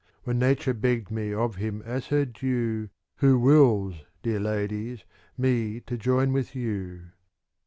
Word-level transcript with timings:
When 0.23 0.39
Nature 0.39 0.73
begged 0.73 1.11
me 1.11 1.31
of 1.31 1.57
him 1.57 1.83
as 1.85 2.07
her 2.07 2.25
due. 2.25 2.89
Who 3.17 3.37
wills, 3.37 4.03
dear 4.23 4.39
ladies, 4.39 5.03
me 5.37 5.79
to 5.81 5.95
join 5.95 6.33
with 6.33 6.55
you. 6.55 7.11